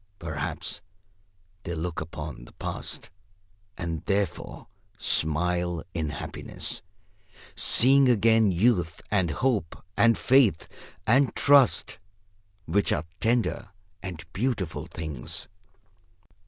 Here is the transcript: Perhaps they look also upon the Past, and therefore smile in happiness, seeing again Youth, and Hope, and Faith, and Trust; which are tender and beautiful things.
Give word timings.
Perhaps 0.17 0.81
they 1.61 1.75
look 1.75 1.97
also 2.01 2.05
upon 2.07 2.45
the 2.45 2.53
Past, 2.53 3.11
and 3.77 4.03
therefore 4.05 4.65
smile 4.97 5.83
in 5.93 6.09
happiness, 6.09 6.81
seeing 7.55 8.09
again 8.09 8.51
Youth, 8.51 9.03
and 9.11 9.29
Hope, 9.29 9.85
and 9.95 10.17
Faith, 10.17 10.67
and 11.05 11.35
Trust; 11.35 11.99
which 12.65 12.91
are 12.91 13.05
tender 13.19 13.69
and 14.01 14.25
beautiful 14.33 14.87
things. 14.87 15.47